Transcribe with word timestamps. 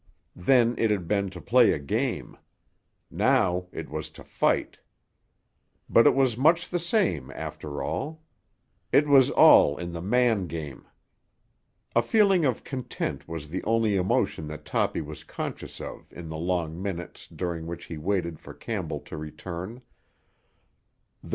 Then 0.35 0.73
it 0.79 0.89
had 0.89 1.07
been 1.07 1.29
to 1.29 1.39
play 1.39 1.73
a 1.73 1.77
game; 1.77 2.35
now 3.11 3.67
it 3.71 3.87
was 3.87 4.09
to 4.09 4.23
fight. 4.23 4.79
But 5.87 6.07
it 6.07 6.15
was 6.15 6.35
much 6.35 6.69
the 6.69 6.79
same, 6.79 7.29
after 7.35 7.83
all; 7.83 8.23
it 8.91 9.07
was 9.07 9.29
all 9.29 9.77
in 9.77 9.91
the 9.93 10.01
man 10.01 10.47
game. 10.47 10.87
A 11.95 12.01
feeling 12.01 12.45
of 12.45 12.63
content 12.63 13.27
was 13.27 13.47
the 13.49 13.63
only 13.63 13.95
emotion 13.95 14.47
that 14.47 14.65
Toppy 14.65 15.01
was 15.01 15.23
conscious 15.23 15.79
of 15.79 16.11
in 16.11 16.29
the 16.29 16.35
long 16.39 16.81
minutes 16.81 17.27
during 17.27 17.67
which 17.67 17.85
he 17.85 17.99
waited 17.99 18.39
for 18.39 18.55
Campbell 18.55 19.01
to 19.01 19.17
return. 19.17 19.83